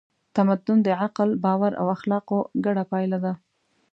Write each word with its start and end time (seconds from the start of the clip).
تمدن 0.35 0.77
د 0.83 0.87
عقل، 1.01 1.29
باور 1.45 1.71
او 1.81 1.85
اخلاقو 1.95 2.39
ګډه 2.65 2.83
پایله 2.91 3.17
ده. 3.25 3.33